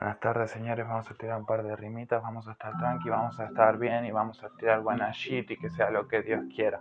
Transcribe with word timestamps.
Buenas 0.00 0.18
tardes 0.18 0.50
señores, 0.50 0.88
vamos 0.88 1.10
a 1.10 1.14
tirar 1.14 1.38
un 1.38 1.44
par 1.44 1.62
de 1.62 1.76
rimitas, 1.76 2.22
vamos 2.22 2.48
a 2.48 2.52
estar 2.52 2.74
tranqui, 2.78 3.10
vamos 3.10 3.38
a 3.38 3.44
estar 3.44 3.76
bien 3.76 4.06
y 4.06 4.10
vamos 4.10 4.42
a 4.42 4.48
tirar 4.48 4.80
buena 4.80 5.10
shit 5.12 5.50
y 5.50 5.58
que 5.58 5.68
sea 5.68 5.90
lo 5.90 6.08
que 6.08 6.22
Dios 6.22 6.42
quiera. 6.56 6.80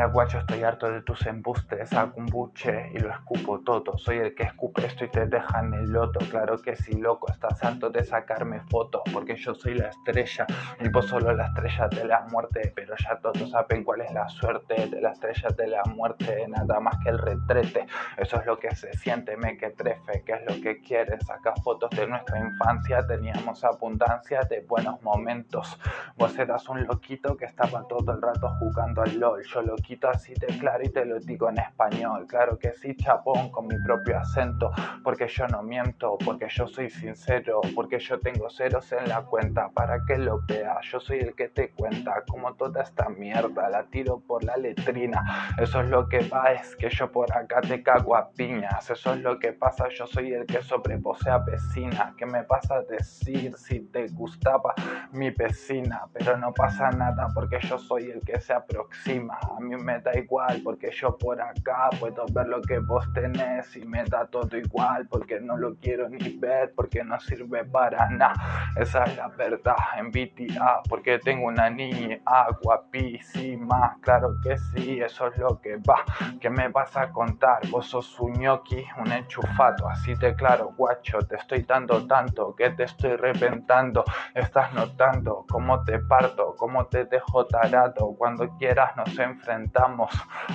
Mira 0.00 0.12
guacho, 0.12 0.38
estoy 0.38 0.62
harto 0.62 0.90
de 0.90 1.02
tus 1.02 1.26
embustes, 1.26 1.90
saco 1.90 2.18
un 2.18 2.24
buche 2.24 2.90
y 2.94 2.98
lo 3.00 3.10
escupo 3.10 3.60
todo. 3.60 3.98
Soy 3.98 4.16
el 4.16 4.34
que 4.34 4.44
escupe 4.44 4.86
esto 4.86 5.04
y 5.04 5.08
te 5.08 5.26
deja 5.26 5.60
en 5.60 5.74
el 5.74 5.90
loto. 5.92 6.20
Claro 6.30 6.56
que 6.56 6.74
sí, 6.74 6.92
loco, 6.92 7.30
estás 7.30 7.62
harto 7.62 7.90
de 7.90 8.02
sacarme 8.02 8.62
fotos, 8.70 9.02
porque 9.12 9.36
yo 9.36 9.54
soy 9.54 9.74
la 9.74 9.88
estrella 9.88 10.46
y 10.80 10.88
vos 10.88 11.04
solo 11.04 11.34
la 11.34 11.48
estrella 11.48 11.86
de 11.88 12.06
la 12.06 12.26
muerte. 12.30 12.72
Pero 12.74 12.94
ya 12.96 13.18
todos 13.18 13.50
saben 13.50 13.84
cuál 13.84 14.00
es 14.00 14.10
la 14.14 14.26
suerte 14.30 14.86
de 14.86 15.02
la 15.02 15.10
estrella 15.10 15.50
de 15.54 15.66
la 15.66 15.82
muerte, 15.84 16.46
nada 16.48 16.80
más 16.80 16.96
que 17.04 17.10
el 17.10 17.18
retrete. 17.18 17.84
Eso 18.16 18.40
es 18.40 18.46
lo 18.46 18.58
que 18.58 18.74
se 18.74 18.94
siente, 18.94 19.36
me 19.36 19.58
que 19.58 19.68
trefe, 19.68 20.22
que 20.24 20.32
es 20.32 20.40
lo 20.46 20.62
que 20.62 20.80
quieres. 20.80 21.26
Saca 21.26 21.52
fotos 21.62 21.90
de 21.90 22.06
nuestra 22.06 22.38
infancia, 22.38 23.06
teníamos 23.06 23.62
abundancia 23.64 24.40
de 24.48 24.62
buenos 24.62 25.02
momentos. 25.02 25.78
Vos 26.16 26.38
eras 26.38 26.66
un 26.70 26.86
loquito 26.86 27.36
que 27.36 27.44
estaba 27.44 27.86
todo 27.86 28.14
el 28.14 28.22
rato 28.22 28.48
jugando 28.58 29.02
al 29.02 29.20
LOL. 29.20 29.44
Yo 29.44 29.60
lo 29.60 29.76
quito 29.90 30.08
así 30.08 30.34
de 30.34 30.46
claro 30.60 30.84
y 30.84 30.88
te 30.88 31.04
lo 31.04 31.18
digo 31.18 31.48
en 31.48 31.58
español. 31.58 32.24
Claro 32.28 32.56
que 32.56 32.72
sí, 32.74 32.94
chapón, 32.96 33.50
con 33.50 33.66
mi 33.66 33.74
propio 33.84 34.18
acento, 34.18 34.70
porque 35.02 35.26
yo 35.26 35.48
no 35.48 35.64
miento, 35.64 36.16
porque 36.24 36.46
yo 36.48 36.68
soy 36.68 36.88
sincero, 36.90 37.60
porque 37.74 37.98
yo 37.98 38.20
tengo 38.20 38.48
ceros 38.50 38.92
en 38.92 39.08
la 39.08 39.22
cuenta 39.22 39.68
para 39.70 40.04
que 40.06 40.16
lo 40.16 40.42
veas. 40.46 40.86
Yo 40.86 41.00
soy 41.00 41.18
el 41.18 41.34
que 41.34 41.48
te 41.48 41.70
cuenta 41.70 42.22
como 42.28 42.54
toda 42.54 42.82
esta 42.82 43.08
mierda 43.08 43.68
la 43.68 43.82
tiro 43.82 44.20
por 44.20 44.44
la 44.44 44.56
letrina. 44.56 45.24
Eso 45.58 45.80
es 45.80 45.88
lo 45.88 46.08
que 46.08 46.20
va, 46.28 46.52
es 46.52 46.76
que 46.76 46.88
yo 46.88 47.10
por 47.10 47.36
acá 47.36 47.60
te 47.60 47.82
cago 47.82 48.14
a 48.14 48.30
piñas. 48.30 48.88
Eso 48.88 49.12
es 49.14 49.20
lo 49.20 49.40
que 49.40 49.52
pasa, 49.52 49.88
yo 49.88 50.06
soy 50.06 50.32
el 50.34 50.46
que 50.46 50.62
sobre 50.62 50.98
vos 50.98 51.18
se 51.18 51.30
avecina. 51.30 52.14
¿Qué 52.16 52.26
me 52.26 52.44
pasa 52.44 52.76
a 52.76 52.82
decir 52.82 53.56
si 53.56 53.80
te 53.80 54.06
gustaba 54.06 54.72
mi 55.10 55.30
vecina? 55.30 56.02
Pero 56.12 56.36
no 56.36 56.52
pasa 56.52 56.92
nada 56.92 57.26
porque 57.34 57.58
yo 57.62 57.76
soy 57.76 58.12
el 58.12 58.20
que 58.20 58.40
se 58.40 58.52
aproxima. 58.52 59.36
A 59.42 59.58
mí 59.58 59.79
me 59.80 60.00
da 60.00 60.16
igual 60.16 60.60
porque 60.62 60.90
yo 60.92 61.16
por 61.16 61.40
acá 61.40 61.90
puedo 61.98 62.24
ver 62.32 62.46
lo 62.46 62.60
que 62.62 62.78
vos 62.78 63.04
tenés 63.12 63.76
y 63.76 63.84
me 63.84 64.04
da 64.04 64.26
todo 64.26 64.56
igual 64.56 65.06
porque 65.08 65.40
no 65.40 65.56
lo 65.56 65.74
quiero 65.76 66.08
ni 66.08 66.36
ver 66.38 66.72
porque 66.74 67.02
no 67.04 67.18
sirve 67.20 67.64
para 67.64 68.08
nada. 68.10 68.70
Esa 68.76 69.04
es 69.04 69.16
la 69.16 69.28
verdad 69.28 69.76
en 69.96 70.10
BTA 70.10 70.82
porque 70.88 71.18
tengo 71.18 71.46
una 71.46 71.70
niña 71.70 72.20
guapísima. 72.62 73.96
Claro 74.00 74.36
que 74.42 74.56
sí, 74.58 75.00
eso 75.00 75.28
es 75.28 75.38
lo 75.38 75.60
que 75.60 75.76
va. 75.76 76.04
¿Qué 76.40 76.50
me 76.50 76.68
vas 76.68 76.96
a 76.96 77.10
contar? 77.10 77.60
Vos 77.70 77.86
sos 77.86 78.18
un 78.20 78.32
ñoqui, 78.34 78.84
un 78.98 79.12
enchufato. 79.12 79.88
Así 79.88 80.14
te 80.16 80.34
claro, 80.34 80.72
guacho, 80.76 81.18
te 81.20 81.36
estoy 81.36 81.62
dando 81.62 82.06
tanto 82.06 82.54
que 82.54 82.70
te 82.70 82.84
estoy 82.84 83.16
reventando. 83.16 84.04
Estás 84.34 84.72
notando 84.74 85.44
cómo 85.48 85.82
te 85.84 85.98
parto, 85.98 86.54
cómo 86.56 86.86
te 86.86 87.04
dejo 87.04 87.46
tarado. 87.46 88.14
Cuando 88.16 88.56
quieras 88.56 88.96
nos 88.96 89.18
enfrentamos. 89.18 89.69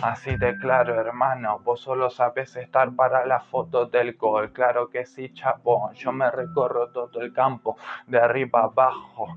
Así 0.01 0.35
de 0.35 0.57
claro, 0.57 0.99
hermano. 0.99 1.59
Vos 1.59 1.81
solo 1.81 2.09
sabes 2.09 2.55
estar 2.55 2.91
para 2.95 3.25
la 3.25 3.39
foto 3.39 3.85
del 3.85 4.15
gol. 4.17 4.51
Claro 4.51 4.89
que 4.89 5.05
sí, 5.05 5.33
chapón. 5.33 5.93
Yo 5.93 6.11
me 6.11 6.29
recorro 6.29 6.89
todo 6.89 7.21
el 7.21 7.31
campo 7.33 7.77
de 8.07 8.19
arriba 8.19 8.63
abajo 8.63 9.27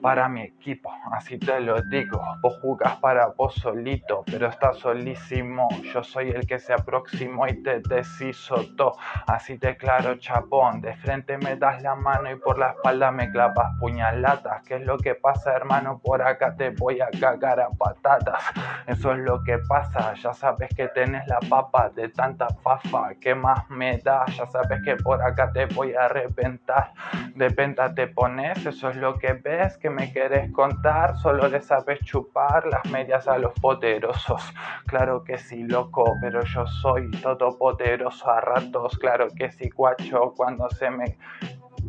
para 0.00 0.28
mi 0.28 0.42
equipo, 0.42 0.92
así 1.12 1.38
te 1.38 1.60
lo 1.60 1.80
digo. 1.82 2.20
Vos 2.40 2.58
jugás 2.60 2.96
para 2.96 3.26
vos 3.26 3.54
solito, 3.54 4.22
pero 4.26 4.48
estás 4.48 4.78
solísimo. 4.78 5.68
Yo 5.92 6.02
soy 6.02 6.30
el 6.30 6.46
que 6.46 6.58
se 6.58 6.72
aproximó 6.72 7.46
y 7.46 7.62
te 7.62 7.80
deshizo 7.80 8.56
todo. 8.76 8.96
Así 9.26 9.58
te 9.58 9.76
claro, 9.76 10.16
chapón. 10.16 10.80
De 10.80 10.94
frente 10.96 11.36
me 11.38 11.56
das 11.56 11.82
la 11.82 11.94
mano 11.94 12.30
y 12.30 12.36
por 12.36 12.58
la 12.58 12.70
espalda 12.70 13.10
me 13.10 13.30
clavas 13.30 13.76
puñaladas. 13.78 14.62
¿Qué 14.66 14.76
es 14.76 14.86
lo 14.86 14.98
que 14.98 15.14
pasa, 15.14 15.52
hermano? 15.52 16.00
Por 16.02 16.22
acá 16.22 16.56
te 16.56 16.70
voy 16.70 17.00
a 17.00 17.08
cagar 17.20 17.60
a 17.60 17.68
patatas. 17.70 18.42
Eso 18.86 19.12
es 19.12 19.18
lo 19.18 19.42
que 19.42 19.58
pasa. 19.58 20.14
Ya 20.14 20.32
sabes 20.32 20.70
que 20.74 20.88
tenés 20.88 21.26
la 21.26 21.40
papa 21.48 21.90
de 21.90 22.08
tanta 22.08 22.48
fafa. 22.62 23.14
¿Qué 23.20 23.34
más 23.34 23.68
me 23.68 23.98
da? 23.98 24.24
Ya 24.26 24.46
sabes 24.46 24.80
que 24.84 24.96
por 24.96 25.22
acá 25.22 25.52
te 25.52 25.66
voy 25.66 25.94
a 25.94 26.08
reventar. 26.08 26.92
De 27.34 27.50
penta 27.50 27.94
te 27.94 28.06
pones, 28.06 28.64
eso 28.64 28.88
es 28.88 28.96
lo 28.96 29.18
que 29.18 29.34
ves. 29.34 29.76
Que 29.78 29.89
me 29.90 30.12
querés 30.12 30.50
contar, 30.52 31.16
solo 31.18 31.48
le 31.48 31.60
sabes 31.60 32.00
chupar 32.00 32.66
las 32.66 32.90
medias 32.90 33.28
a 33.28 33.38
los 33.38 33.52
poderosos. 33.60 34.42
Claro 34.86 35.22
que 35.22 35.38
sí, 35.38 35.64
loco, 35.64 36.04
pero 36.20 36.42
yo 36.42 36.66
soy 36.66 37.10
todo 37.10 37.56
poderoso 37.58 38.30
a 38.30 38.40
ratos. 38.40 38.98
Claro 38.98 39.28
que 39.36 39.50
sí, 39.50 39.68
guacho, 39.70 40.32
cuando 40.36 40.68
se 40.70 40.90
me 40.90 41.18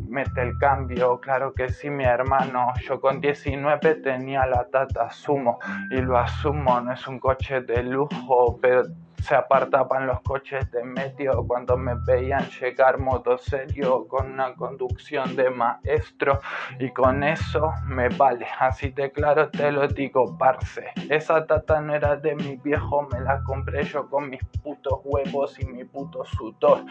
mete 0.08 0.42
el 0.42 0.58
cambio, 0.58 1.18
claro 1.20 1.54
que 1.54 1.68
sí, 1.70 1.88
mi 1.90 2.04
hermano. 2.04 2.72
Yo 2.86 3.00
con 3.00 3.20
19 3.20 3.94
tenía 3.96 4.46
la 4.46 4.64
Tata 4.68 5.10
Sumo 5.10 5.58
y 5.90 5.96
lo 5.96 6.18
asumo, 6.18 6.80
no 6.80 6.92
es 6.92 7.06
un 7.06 7.18
coche 7.18 7.62
de 7.62 7.82
lujo, 7.82 8.58
pero 8.60 8.84
se 9.22 9.36
apartaban 9.36 10.06
los 10.06 10.20
coches 10.22 10.70
de 10.72 10.82
medio 10.82 11.44
cuando 11.46 11.76
me 11.76 11.94
veían 12.06 12.48
llegar 12.60 12.98
modo 12.98 13.38
serio 13.38 14.06
con 14.08 14.32
una 14.32 14.54
conducción 14.54 15.36
de 15.36 15.48
maestro 15.48 16.40
y 16.78 16.90
con 16.90 17.22
eso 17.22 17.72
me 17.86 18.08
vale, 18.08 18.46
así 18.58 18.90
de 18.90 19.12
claro 19.12 19.48
te 19.48 19.70
lo 19.70 19.86
digo, 19.86 20.36
parce. 20.36 20.88
Esa 21.08 21.46
tata 21.46 21.80
no 21.80 21.94
era 21.94 22.16
de 22.16 22.34
mi 22.34 22.56
viejo, 22.56 23.08
me 23.12 23.20
la 23.20 23.42
compré 23.44 23.84
yo 23.84 24.08
con 24.10 24.28
mis 24.28 24.42
putos 24.62 25.00
huevos 25.04 25.58
y 25.60 25.66
mi 25.66 25.84
puto 25.84 26.24
sudor 26.24 26.84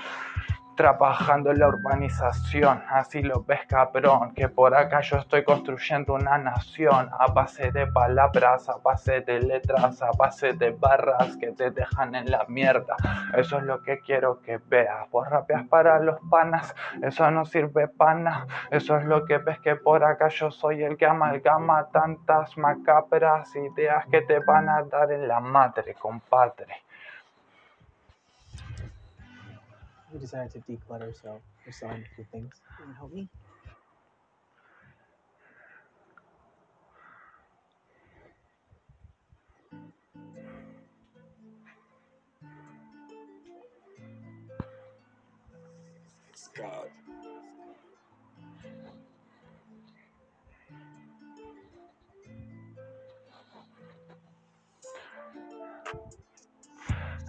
trabajando 0.76 1.52
en 1.52 1.60
la 1.60 1.68
urbanización, 1.68 2.84
así 2.90 3.22
lo 3.22 3.44
ves 3.44 3.62
cabrón, 3.68 4.34
que 4.34 4.50
por 4.50 4.74
acá 4.76 5.02
yo 5.02 5.18
estoy 5.18 5.44
construyendo 5.44 6.14
una 6.14 6.38
nación 6.38 7.10
a 7.20 7.28
base 7.28 7.72
de 7.72 7.88
palabras, 7.88 8.70
a 8.70 8.78
base 8.78 9.22
de 9.22 9.42
letras, 9.42 10.02
a 10.02 10.12
base 10.18 10.54
de 10.54 10.72
barras 10.72 11.36
que 11.38 11.52
te 11.52 11.72
dejan 11.72 12.16
en 12.16 12.32
la 12.32 12.46
mierda. 12.48 12.96
Eso 13.36 13.58
es 13.58 13.64
lo 13.64 13.82
que 13.84 14.00
quiero 14.00 14.42
que 14.42 14.58
veas. 14.58 15.10
Vos 15.12 15.30
rapeas 15.30 15.68
para 15.68 16.00
los 16.00 16.20
panas, 16.30 16.74
eso 17.02 17.30
no 17.32 17.46
sirve 17.46 17.88
pana. 17.88 18.48
Eso 18.70 18.98
es 18.98 19.06
lo 19.06 19.26
que 19.26 19.38
ves 19.38 19.60
que 19.60 19.76
por 19.76 20.04
acá 20.04 20.30
yo 20.30 20.52
soy 20.52 20.84
el 20.84 20.98
que 20.98 21.06
amalgama 21.06 21.90
tantas 21.92 22.58
macabras 22.58 23.56
ideas 23.56 24.06
que 24.08 24.22
te 24.22 24.40
van 24.40 24.70
a 24.70 24.84
dar 24.84 25.12
en 25.12 25.28
la 25.28 25.40
madre, 25.40 25.96
compadre. 25.96 26.84
We 30.14 30.20
decided 30.20 30.52
to 30.54 30.60
declutter, 30.72 31.14
so 31.22 31.42
we're 31.66 31.72
selling 31.72 32.04
a 32.04 32.16
few 32.16 32.26
things. 32.32 32.54
You 32.80 32.86
wanna 32.86 32.98
help 32.98 33.14
me? 33.14 33.30
God. 46.58 46.90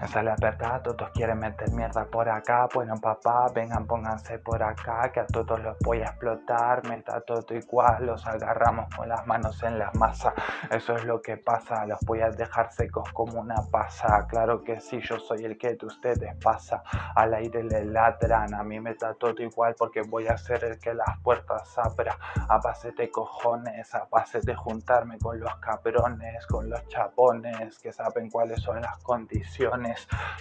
Esa 0.02 0.18
es 0.18 0.24
la 0.24 0.34
verdad, 0.36 0.82
todos 0.82 1.10
quieren 1.10 1.38
meter 1.38 1.70
mierda 1.70 2.04
por 2.06 2.28
acá. 2.28 2.68
Bueno, 2.74 3.00
papá, 3.00 3.46
vengan, 3.54 3.86
pónganse 3.86 4.40
por 4.40 4.60
acá, 4.60 5.12
que 5.12 5.20
a 5.20 5.26
todos 5.28 5.60
los 5.62 5.78
voy 5.78 6.00
a 6.00 6.06
explotar. 6.06 6.84
Me 6.88 6.96
está 6.96 7.20
todo 7.20 7.46
igual, 7.54 8.06
los 8.06 8.26
agarramos 8.26 8.92
con 8.96 9.08
las 9.08 9.24
manos 9.28 9.62
en 9.62 9.78
la 9.78 9.92
masa. 9.94 10.34
Eso 10.72 10.96
es 10.96 11.04
lo 11.04 11.22
que 11.22 11.36
pasa, 11.36 11.86
los 11.86 12.00
voy 12.00 12.20
a 12.20 12.30
dejar 12.30 12.72
secos 12.72 13.12
como 13.12 13.40
una 13.40 13.62
pasa. 13.70 14.26
Claro 14.26 14.64
que 14.64 14.80
sí, 14.80 14.98
yo 15.00 15.20
soy 15.20 15.44
el 15.44 15.56
que 15.56 15.74
de 15.74 15.86
ustedes 15.86 16.34
pasa. 16.42 16.82
Al 17.14 17.34
aire 17.34 17.62
le 17.62 17.84
ladran, 17.84 18.54
a 18.54 18.64
mí 18.64 18.80
me 18.80 18.90
está 18.90 19.14
todo 19.14 19.40
igual 19.40 19.76
porque 19.78 20.02
voy 20.02 20.26
a 20.26 20.36
ser 20.36 20.64
el 20.64 20.80
que 20.80 20.94
las 20.94 21.16
puertas 21.22 21.78
abra. 21.78 22.18
A 22.48 22.58
base 22.58 22.90
de 22.90 23.08
cojones, 23.08 23.94
a 23.94 24.08
base 24.10 24.40
de 24.40 24.56
juntarme 24.56 25.16
con 25.20 25.38
los 25.38 25.54
cabrones, 25.58 26.44
con 26.48 26.68
los 26.68 26.84
chapones 26.88 27.78
que 27.78 27.92
saben 27.92 28.30
cuáles 28.30 28.60
son 28.60 28.80
las 28.80 28.98
condiciones 28.98 29.91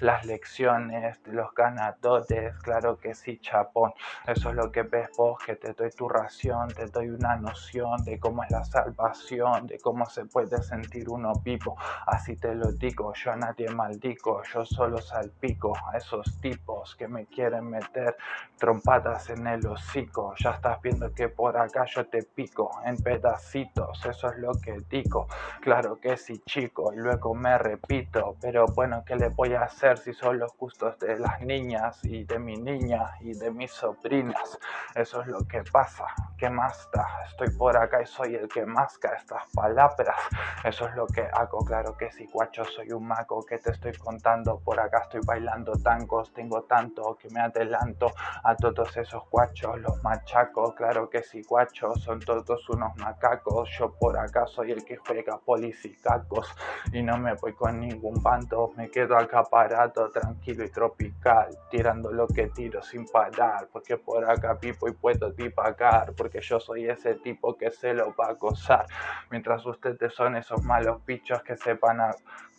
las 0.01 0.25
lecciones 0.25 1.19
los 1.25 1.53
ganadores, 1.53 2.56
claro 2.57 2.98
que 2.98 3.13
sí, 3.13 3.39
chapón. 3.39 3.94
Eso 4.27 4.50
es 4.50 4.56
lo 4.56 4.71
que 4.71 4.83
ves 4.83 5.09
vos, 5.18 5.39
que 5.45 5.56
te 5.56 5.74
doy 5.74 5.89
tu 5.92 6.07
ración, 6.07 6.69
te 6.69 6.86
doy 6.88 7.09
una 7.09 7.36
noción 7.36 8.03
de 8.03 8.19
cómo 8.19 8.44
es 8.44 8.51
la 8.51 8.63
salvación, 8.63 9.68
de 9.68 9.80
cómo 9.80 10.06
se 10.09 10.25
puede 10.25 10.62
sentir 10.63 11.09
uno 11.09 11.33
vivo. 11.44 11.77
Así 12.07 12.36
te 12.36 12.53
lo 12.56 12.71
digo, 12.71 13.13
yo 13.13 13.31
a 13.31 13.36
nadie 13.36 13.69
maldigo, 13.69 14.44
yo 14.44 14.65
solo 14.65 15.00
salpico 15.00 15.74
a 15.92 15.97
esos 15.97 16.39
tipos 16.42 16.95
que 16.95 17.07
me 17.07 17.25
quieren 17.25 17.69
meter 17.69 18.15
trompadas 18.57 19.30
en 19.30 19.47
el 19.47 19.65
hocico. 19.65 20.33
Ya 20.38 20.51
estás 20.51 20.81
viendo 20.81 21.13
que 21.13 21.30
por 21.30 21.57
acá 21.57 21.86
yo 21.86 22.06
te 22.07 22.24
pico 22.24 22.71
en 22.86 22.97
pedacitos, 22.97 24.06
eso 24.06 24.30
es 24.30 24.38
lo 24.38 24.54
que 24.54 24.77
digo. 24.89 25.27
Claro 25.62 26.00
que 26.00 26.18
sí, 26.18 26.42
chico, 26.45 26.94
y 26.94 26.97
luego 26.97 27.33
me 27.33 27.57
repito, 27.57 28.36
pero 28.42 28.65
bueno, 28.68 29.04
¿qué 29.06 29.15
le 29.15 29.30
voy 29.42 29.56
a 29.56 29.64
hacer 29.64 29.98
si 29.98 30.14
son 30.14 30.38
los 30.38 30.56
gustos 30.56 31.00
de 31.00 31.18
las 31.18 31.42
niñas 31.42 32.00
y 32.04 32.26
de 32.26 32.38
mi 32.38 32.58
niña 32.58 33.16
y 33.22 33.34
de 33.34 33.50
mis 33.50 33.72
sobrinas? 33.72 34.60
Eso 34.94 35.22
es 35.22 35.28
lo 35.30 35.48
que 35.48 35.64
pasa. 35.64 36.06
¿Qué 36.38 36.48
más 36.48 36.88
da? 36.94 37.08
Estoy 37.28 37.50
por 37.58 37.76
acá 37.76 38.04
y 38.04 38.06
soy 38.06 38.36
el 38.36 38.48
que 38.48 38.68
masca 38.68 39.16
estas 39.16 39.44
palabras. 39.52 40.16
Eso 40.64 40.88
es 40.88 40.96
lo 40.96 41.08
que 41.08 41.28
hago, 41.34 41.66
claro 41.66 41.98
que 41.98 42.12
sí, 42.12 42.30
guacho, 42.32 42.64
soy 42.66 42.92
un 42.92 43.08
mago 43.08 43.44
que 43.44 43.58
te 43.58 43.72
estoy 43.72 43.94
contando. 43.94 44.60
Por 44.60 44.80
acá 44.80 45.00
estoy 45.06 45.22
bailando 45.26 45.74
tangos, 45.74 46.32
tengo 46.34 46.62
tanto 46.64 47.18
que 47.20 47.28
me 47.32 47.42
adelanto 47.42 48.12
a 48.44 48.56
todos 48.56 48.96
esos 48.96 49.28
guachos, 49.32 49.80
los 49.80 50.04
machacos, 50.04 50.76
claro 50.76 51.10
que 51.10 51.24
sí, 51.24 51.42
guachos, 51.42 52.04
son 52.04 52.20
todos 52.20 52.70
unos 52.70 52.96
macacos. 52.98 53.70
Yo 53.80 53.92
por 54.00 54.20
acá 54.20 54.46
soy 54.46 54.72
el 54.72 54.86
que 54.86 54.98
juega 54.98 55.40
policicacos 55.40 56.54
y 56.94 57.02
no 57.02 57.18
me 57.18 57.34
voy 57.34 57.54
con 57.54 57.80
ningún 57.80 58.22
bando, 58.22 58.72
me 58.76 58.90
quedo 58.92 59.18
acá 59.18 59.31
parado, 59.50 60.10
tranquilo 60.10 60.66
y 60.66 60.69
tropical, 60.69 61.57
tirando 61.69 62.12
lo 62.12 62.28
que 62.28 62.48
tiro 62.48 62.81
sin 62.81 63.06
parar, 63.06 63.68
porque 63.72 63.98
por 63.98 64.30
acá 64.30 64.57
vivo 64.62 64.89
y 64.89 64.92
puedo 64.92 65.31
divagar, 65.31 66.13
porque 66.13 66.42
yo 66.42 66.60
soy 66.60 66.89
ese 66.89 67.16
tipo 67.16 67.56
que 67.56 67.72
se 67.72 67.94
lo 67.94 68.13
va 68.16 68.28
a 68.28 68.33
gozar, 68.33 68.86
mientras 69.30 69.66
ustedes 69.66 70.13
son 70.13 70.36
esos 70.36 70.62
malos 70.63 71.04
bichos 71.06 71.42
que 71.44 71.56
se 71.56 71.75
van 71.75 72.01
a 72.01 72.12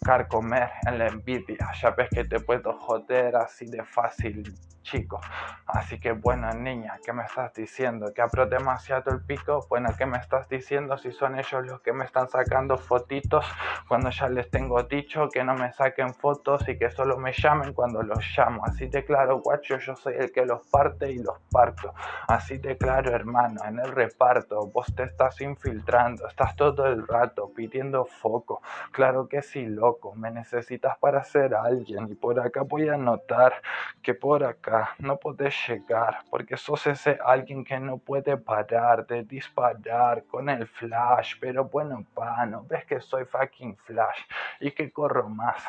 carcomer 0.03 0.71
en 0.87 0.99
la 0.99 1.09
envidia, 1.09 1.71
ya 1.81 1.91
ves 1.91 2.09
que 2.11 2.25
te 2.25 2.41
puedo 2.41 2.73
joder 2.73 3.37
así 3.37 3.67
de 3.67 3.85
fácil 3.85 4.43
chico. 4.83 5.21
Así 5.67 5.99
que 5.99 6.13
bueno, 6.13 6.53
niña, 6.53 6.99
¿qué 7.05 7.13
me 7.13 7.25
estás 7.25 7.55
diciendo? 7.55 8.13
¿Que 8.15 8.21
abro 8.21 8.47
demasiado 8.47 9.11
el 9.11 9.25
pico? 9.25 9.67
Bueno, 9.69 9.91
¿qué 9.97 10.07
me 10.07 10.19
estás 10.19 10.49
diciendo 10.49 10.99
si 10.99 11.13
son 11.13 11.39
ellos 11.39 11.67
los 11.67 11.81
que 11.81 11.93
me 11.93 12.05
están 12.05 12.29
sacando 12.29 12.77
fotitos 12.77 13.47
cuando 13.89 14.11
ya 14.11 14.29
les 14.29 14.51
tengo 14.51 14.83
dicho 14.83 15.29
que 15.29 15.45
no 15.45 15.55
me 15.55 15.73
saquen 15.73 16.13
fotos 16.15 16.69
y 16.69 16.77
que 16.77 16.91
solo 16.91 17.17
me 17.17 17.33
llamen 17.33 17.73
cuando 17.73 18.03
los 18.03 18.19
llamo? 18.37 18.65
Así 18.65 18.87
de 18.89 19.05
claro, 19.05 19.41
guacho, 19.41 19.79
yo 19.79 19.97
soy 19.97 20.15
el 20.19 20.33
que 20.33 20.45
los 20.45 20.67
parte 20.67 21.11
y 21.11 21.19
los 21.19 21.39
parto. 21.51 21.95
Así 22.29 22.59
de 22.59 22.77
claro, 22.77 23.15
hermano, 23.15 23.65
en 23.65 23.79
el 23.79 23.93
reparto 23.93 24.67
vos 24.67 24.93
te 24.95 25.05
estás 25.05 25.41
infiltrando, 25.41 26.27
estás 26.27 26.55
todo 26.57 26.87
el 26.87 27.07
rato 27.07 27.51
pidiendo 27.55 28.05
foco. 28.05 28.63
Claro 28.91 29.29
que 29.29 29.43
sí, 29.43 29.67
loco, 29.67 30.15
me 30.15 30.31
necesitas 30.31 30.99
para 30.99 31.25
ser 31.25 31.55
alguien 31.55 32.09
y 32.11 32.15
por 32.15 32.41
acá 32.41 32.63
voy 32.63 32.89
a 32.89 32.97
notar 32.97 33.55
que 34.03 34.15
por 34.15 34.45
acá 34.45 34.72
no 34.99 35.17
puedes 35.19 35.55
llegar 35.69 36.25
porque 36.31 36.57
sos 36.57 36.87
ese 36.87 37.19
alguien 37.25 37.65
que 37.65 37.79
no 37.79 37.99
puede 37.99 38.37
parar 38.37 39.07
de 39.07 39.25
disparar 39.25 40.25
con 40.25 40.49
el 40.49 40.67
flash. 40.67 41.35
Pero 41.41 41.65
bueno, 41.65 42.05
pa, 42.15 42.47
no 42.47 42.65
ves 42.65 42.85
que 42.85 43.01
soy 43.01 43.25
fucking 43.25 43.77
flash 43.77 44.21
y 44.61 44.71
que 44.71 44.91
corro 44.91 45.29
más. 45.29 45.63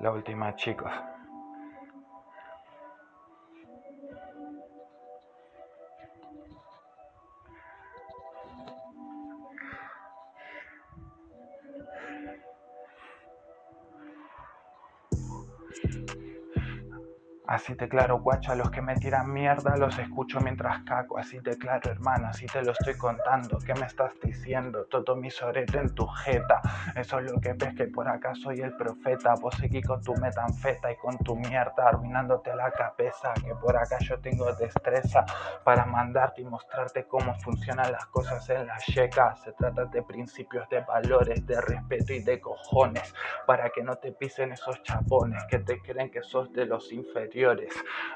La 0.00 0.10
última, 0.10 0.54
chicos. 0.56 0.90
Thank 15.82 15.94
you. 15.96 16.21
Así 17.52 17.74
te 17.74 17.86
claro, 17.86 18.18
guacha, 18.20 18.54
los 18.54 18.70
que 18.70 18.80
me 18.80 18.94
tiran 18.94 19.30
mierda 19.30 19.76
los 19.76 19.98
escucho 19.98 20.40
mientras 20.40 20.82
caco. 20.84 21.18
Así 21.18 21.38
te 21.42 21.58
claro, 21.58 21.90
hermano, 21.90 22.28
así 22.28 22.46
te 22.46 22.62
lo 22.62 22.72
estoy 22.72 22.96
contando. 22.96 23.58
¿Qué 23.58 23.74
me 23.74 23.84
estás 23.84 24.14
diciendo? 24.22 24.86
Todo 24.86 25.14
mi 25.16 25.30
sorete 25.30 25.76
en 25.76 25.94
tu 25.94 26.06
jeta. 26.06 26.62
Eso 26.96 27.18
es 27.18 27.30
lo 27.30 27.38
que 27.42 27.52
ves 27.52 27.74
que 27.74 27.88
por 27.88 28.08
acá 28.08 28.34
soy 28.34 28.62
el 28.62 28.74
profeta. 28.74 29.34
Vos 29.34 29.54
seguís 29.56 29.86
con 29.86 30.02
tu 30.02 30.14
metanfeta 30.14 30.90
y 30.92 30.96
con 30.96 31.18
tu 31.18 31.36
mierda 31.36 31.88
arruinándote 31.88 32.56
la 32.56 32.70
cabeza. 32.70 33.34
Que 33.34 33.54
por 33.56 33.76
acá 33.76 33.98
yo 34.00 34.18
tengo 34.20 34.50
destreza 34.54 35.22
para 35.62 35.84
mandarte 35.84 36.40
y 36.40 36.46
mostrarte 36.46 37.04
cómo 37.04 37.34
funcionan 37.40 37.92
las 37.92 38.06
cosas 38.06 38.48
en 38.48 38.66
la 38.66 38.78
checa. 38.78 39.36
Se 39.36 39.52
trata 39.52 39.84
de 39.84 40.02
principios, 40.02 40.66
de 40.70 40.80
valores, 40.80 41.46
de 41.46 41.60
respeto 41.60 42.14
y 42.14 42.22
de 42.24 42.40
cojones. 42.40 43.12
Para 43.46 43.68
que 43.68 43.82
no 43.82 43.96
te 43.96 44.12
pisen 44.12 44.52
esos 44.52 44.82
chapones 44.82 45.44
que 45.50 45.58
te 45.58 45.82
creen 45.82 46.10
que 46.10 46.22
sos 46.22 46.50
de 46.54 46.64
los 46.64 46.90
inferiores 46.90 47.41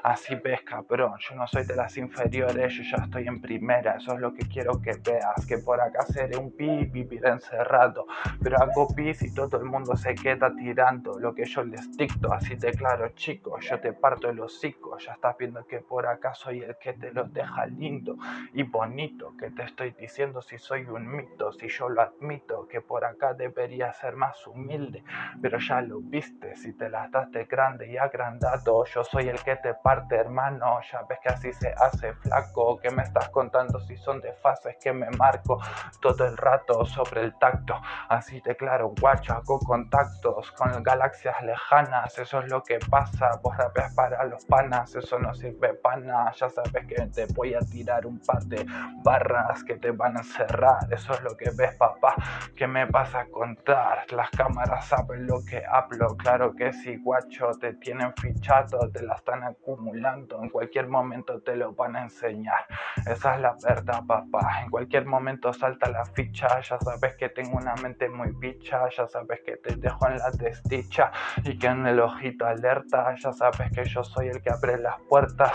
Así 0.03 0.35
ves, 0.35 0.61
cabrón, 0.61 1.13
yo 1.19 1.35
no 1.35 1.47
soy 1.47 1.65
de 1.65 1.75
las 1.75 1.97
inferiores, 1.97 2.73
yo 2.73 2.83
ya 2.83 3.03
estoy 3.03 3.27
en 3.27 3.41
primera. 3.41 3.97
Eso 3.97 4.13
es 4.13 4.19
lo 4.19 4.33
que 4.33 4.47
quiero 4.47 4.81
que 4.81 4.93
veas, 5.03 5.45
que 5.45 5.57
por 5.57 5.81
acá 5.81 6.03
seré 6.03 6.37
un 6.37 6.55
pi, 6.55 6.85
viviré 6.85 7.29
encerrado. 7.29 8.05
Pero 8.41 8.57
hago 8.57 8.87
pis 8.95 9.21
y 9.23 9.33
todo 9.33 9.57
el 9.57 9.65
mundo 9.65 9.95
se 9.97 10.15
queda 10.15 10.53
tirando 10.55 11.19
lo 11.19 11.33
que 11.33 11.45
yo 11.45 11.63
les 11.63 11.91
dicto. 11.97 12.31
Así 12.31 12.55
de 12.55 12.71
claro, 12.71 13.09
chicos, 13.09 13.65
yo 13.65 13.79
te 13.79 13.91
parto 13.93 14.29
el 14.29 14.39
hocico. 14.39 14.97
Ya 14.99 15.13
estás 15.13 15.37
viendo 15.37 15.65
que 15.65 15.79
por 15.79 16.07
acá 16.07 16.33
soy 16.33 16.61
el 16.61 16.77
que 16.77 16.93
te 16.93 17.11
lo 17.11 17.25
deja 17.25 17.65
lindo 17.65 18.15
y 18.53 18.63
bonito. 18.63 19.35
Que 19.37 19.51
te 19.51 19.63
estoy 19.63 19.91
diciendo 19.91 20.41
si 20.41 20.57
soy 20.57 20.83
un 20.83 21.05
mito, 21.07 21.51
si 21.51 21.67
yo 21.67 21.89
lo 21.89 22.01
admito. 22.01 22.67
Que 22.67 22.79
por 22.79 23.03
acá 23.03 23.33
debería 23.33 23.91
ser 23.93 24.15
más 24.15 24.47
humilde. 24.47 25.03
Pero 25.41 25.59
ya 25.59 25.81
lo 25.81 25.99
viste, 25.99 26.55
si 26.55 26.73
te 26.73 26.89
las 26.89 27.11
das 27.11 27.29
de 27.31 27.45
grande 27.45 27.91
y 27.91 27.97
agrandado, 27.97 28.85
yo 28.85 29.03
soy 29.03 29.16
soy 29.17 29.29
el 29.29 29.43
que 29.43 29.55
te 29.55 29.73
parte, 29.73 30.15
hermano. 30.15 30.79
Ya 30.91 31.01
ves 31.09 31.17
que 31.23 31.29
así 31.29 31.51
se 31.51 31.73
hace, 31.75 32.13
flaco. 32.13 32.77
¿Qué 32.77 32.91
me 32.91 33.01
estás 33.01 33.29
contando 33.29 33.79
si 33.79 33.97
son 33.97 34.21
de 34.21 34.31
fases 34.33 34.77
que 34.79 34.93
me 34.93 35.09
marco 35.09 35.59
todo 35.99 36.27
el 36.27 36.37
rato 36.37 36.85
sobre 36.85 37.21
el 37.21 37.33
tacto? 37.39 37.81
Así 38.09 38.39
de 38.41 38.55
claro, 38.55 38.93
guacho, 39.01 39.33
hago 39.33 39.57
contactos 39.59 40.51
con 40.51 40.83
galaxias 40.83 41.41
lejanas. 41.41 42.15
Eso 42.19 42.41
es 42.41 42.51
lo 42.51 42.61
que 42.61 42.77
pasa. 42.91 43.31
Vos 43.41 43.57
rapeas 43.57 43.91
para 43.95 44.23
los 44.25 44.45
panas, 44.45 44.93
eso 44.93 45.17
no 45.17 45.33
sirve 45.33 45.73
pana. 45.73 46.31
Ya 46.33 46.49
sabes 46.49 46.85
que 46.85 47.07
te 47.07 47.25
voy 47.33 47.55
a 47.55 47.59
tirar 47.61 48.05
un 48.05 48.19
par 48.19 48.43
de 48.43 48.67
barras 49.03 49.63
que 49.63 49.77
te 49.77 49.89
van 49.89 50.15
a 50.17 50.23
cerrar. 50.23 50.77
Eso 50.91 51.13
es 51.13 51.23
lo 51.23 51.35
que 51.35 51.49
ves, 51.57 51.73
papá. 51.75 52.13
¿Qué 52.55 52.67
me 52.67 52.85
vas 52.85 53.15
a 53.15 53.25
contar? 53.25 54.05
Las 54.11 54.29
cámaras 54.29 54.85
saben 54.85 55.25
lo 55.25 55.43
que 55.43 55.63
hablo. 55.65 56.15
Claro 56.17 56.53
que 56.53 56.71
sí, 56.71 56.97
guacho, 56.97 57.49
te 57.59 57.73
tienen 57.73 58.13
fichado 58.13 58.87
la 59.03 59.15
están 59.15 59.43
acumulando, 59.43 60.41
en 60.41 60.49
cualquier 60.49 60.87
momento 60.87 61.41
te 61.41 61.55
lo 61.55 61.73
van 61.73 61.95
a 61.95 62.03
enseñar. 62.03 62.65
Esa 63.05 63.35
es 63.35 63.41
la 63.41 63.55
verdad, 63.63 64.03
papá. 64.05 64.61
En 64.63 64.69
cualquier 64.69 65.05
momento 65.05 65.53
salta 65.53 65.89
la 65.89 66.05
ficha, 66.05 66.59
ya 66.61 66.77
sabes 66.79 67.15
que 67.15 67.29
tengo 67.29 67.57
una 67.57 67.75
mente 67.75 68.09
muy 68.09 68.33
picha, 68.33 68.89
ya 68.89 69.07
sabes 69.07 69.41
que 69.45 69.57
te 69.57 69.75
dejo 69.75 70.07
en 70.07 70.17
la 70.17 70.29
desdicha 70.31 71.11
y 71.43 71.57
que 71.57 71.67
en 71.67 71.85
el 71.85 71.99
ojito 71.99 72.45
alerta, 72.45 73.15
ya 73.15 73.31
sabes 73.33 73.71
que 73.71 73.85
yo 73.85 74.03
soy 74.03 74.27
el 74.27 74.41
que 74.41 74.49
abre 74.49 74.77
las 74.77 74.99
puertas, 75.09 75.51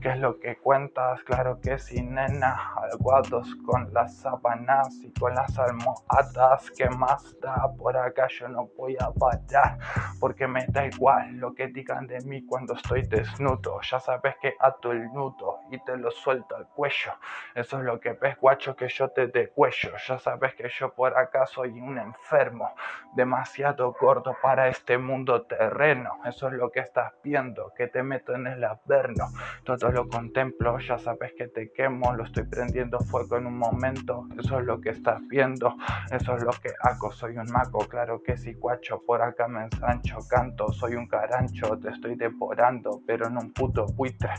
que 0.00 0.10
es 0.10 0.18
lo 0.18 0.38
que 0.38 0.56
cuentas, 0.56 1.22
claro 1.24 1.60
que 1.60 1.78
sí, 1.78 2.02
nena, 2.02 2.72
aguados 2.92 3.54
con 3.66 3.92
las 3.92 4.16
sábanas 4.18 4.94
y 5.02 5.12
con 5.18 5.34
las 5.34 5.58
almohadas, 5.58 6.70
que 6.70 6.88
más 6.90 7.36
da? 7.40 7.72
Por 7.76 7.96
acá 7.96 8.28
yo 8.28 8.48
no 8.48 8.68
voy 8.76 8.96
a 9.00 9.10
parar, 9.10 9.78
porque 10.20 10.46
me 10.46 10.66
da 10.68 10.86
igual 10.86 11.36
lo 11.36 11.54
que 11.54 11.68
digan 11.68 12.06
de 12.06 12.20
mí 12.20 12.44
cuando 12.44 12.74
estoy 12.82 13.02
desnudo, 13.02 13.80
ya 13.80 14.00
sabes 14.00 14.36
que 14.40 14.56
ato 14.58 14.90
el 14.90 15.04
nudo 15.12 15.60
y 15.70 15.78
te 15.84 15.96
lo 15.96 16.10
suelto 16.10 16.56
al 16.56 16.66
cuello. 16.66 17.12
Eso 17.54 17.78
es 17.78 17.84
lo 17.84 18.00
que 18.00 18.12
ves, 18.14 18.36
guacho, 18.38 18.74
que 18.74 18.88
yo 18.88 19.10
te 19.10 19.48
cuello 19.48 19.92
Ya 20.06 20.18
sabes 20.18 20.54
que 20.54 20.68
yo 20.68 20.92
por 20.92 21.16
acá 21.16 21.46
soy 21.46 21.70
un 21.80 21.98
enfermo, 21.98 22.74
demasiado 23.14 23.94
gordo 23.98 24.36
para 24.42 24.68
este 24.68 24.98
mundo 24.98 25.42
terreno. 25.42 26.18
Eso 26.24 26.48
es 26.48 26.54
lo 26.54 26.70
que 26.70 26.80
estás 26.80 27.12
viendo, 27.22 27.72
que 27.76 27.86
te 27.86 28.02
meto 28.02 28.34
en 28.34 28.46
el 28.48 28.64
averno. 28.64 29.28
Todo 29.64 29.90
lo 29.92 30.08
contemplo, 30.08 30.78
ya 30.78 30.98
sabes 30.98 31.32
que 31.34 31.46
te 31.48 31.72
quemo, 31.72 32.12
lo 32.14 32.24
estoy 32.24 32.44
prendiendo 32.44 32.98
fuego 32.98 33.36
en 33.36 33.46
un 33.46 33.58
momento. 33.58 34.26
Eso 34.38 34.58
es 34.58 34.66
lo 34.66 34.80
que 34.80 34.90
estás 34.90 35.20
viendo, 35.28 35.76
eso 36.10 36.36
es 36.36 36.42
lo 36.42 36.52
que 36.52 36.72
hago. 36.80 37.12
Soy 37.12 37.36
un 37.38 37.50
mago, 37.52 37.86
claro 37.88 38.22
que 38.22 38.36
sí, 38.36 38.54
guacho, 38.54 39.00
por 39.06 39.22
acá 39.22 39.46
me 39.46 39.62
ensancho, 39.64 40.18
canto, 40.28 40.72
soy 40.72 40.96
un 40.96 41.06
carancho, 41.06 41.78
te 41.78 41.90
estoy 41.90 42.16
devorando 42.16 42.71
pero 43.06 43.26
en 43.26 43.36
un 43.36 43.52
puto 43.52 43.86
buitre. 43.86 44.30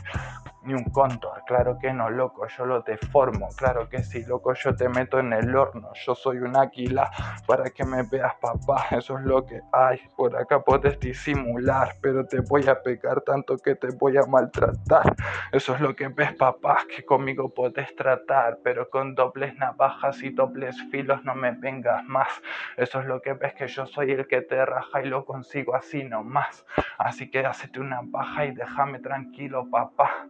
Ni 0.64 0.74
un 0.74 0.84
cóndor, 0.84 1.42
claro 1.46 1.78
que 1.78 1.92
no, 1.92 2.10
loco, 2.10 2.46
yo 2.46 2.64
lo 2.64 2.80
deformo, 2.82 3.48
claro 3.56 3.88
que 3.88 4.02
sí, 4.02 4.24
loco, 4.24 4.54
yo 4.54 4.74
te 4.74 4.88
meto 4.88 5.18
en 5.18 5.32
el 5.32 5.54
horno, 5.54 5.90
yo 5.94 6.14
soy 6.14 6.38
un 6.38 6.56
águila 6.56 7.10
para 7.46 7.70
que 7.70 7.84
me 7.84 8.02
veas, 8.02 8.34
papá, 8.36 8.86
eso 8.92 9.18
es 9.18 9.24
lo 9.24 9.44
que 9.44 9.60
hay, 9.72 10.00
por 10.16 10.36
acá 10.36 10.60
puedes 10.60 10.98
disimular, 10.98 11.94
pero 12.00 12.26
te 12.26 12.40
voy 12.40 12.66
a 12.68 12.82
pegar 12.82 13.20
tanto 13.20 13.58
que 13.58 13.74
te 13.74 13.88
voy 13.88 14.16
a 14.16 14.26
maltratar, 14.26 15.14
eso 15.52 15.74
es 15.74 15.80
lo 15.80 15.94
que 15.94 16.08
ves, 16.08 16.32
papá, 16.34 16.78
que 16.94 17.04
conmigo 17.04 17.52
puedes 17.52 17.94
tratar, 17.96 18.58
pero 18.62 18.88
con 18.88 19.14
dobles 19.14 19.54
navajas 19.56 20.22
y 20.22 20.30
dobles 20.30 20.76
filos 20.90 21.24
no 21.24 21.34
me 21.34 21.52
vengas 21.52 22.04
más, 22.04 22.28
eso 22.76 23.00
es 23.00 23.06
lo 23.06 23.20
que 23.20 23.34
ves 23.34 23.54
que 23.54 23.68
yo 23.68 23.86
soy 23.86 24.12
el 24.12 24.26
que 24.26 24.40
te 24.40 24.64
raja 24.64 25.02
y 25.02 25.06
lo 25.06 25.24
consigo 25.24 25.74
así 25.74 26.04
nomás, 26.04 26.64
así 26.98 27.30
que 27.30 27.44
hacete 27.44 27.80
una 27.80 28.00
paja 28.10 28.46
y 28.46 28.54
déjame 28.54 28.98
tranquilo, 28.98 29.68
papá. 29.70 30.28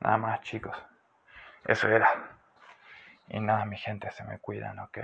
Nada 0.00 0.18
más, 0.18 0.40
chicos. 0.42 0.76
Eso 1.64 1.88
era. 1.88 2.08
Y 3.28 3.40
nada, 3.40 3.64
mi 3.64 3.76
gente, 3.76 4.10
se 4.12 4.24
me 4.24 4.38
cuidan, 4.38 4.78
¿ok? 4.78 4.98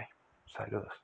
Saludos. 0.46 1.01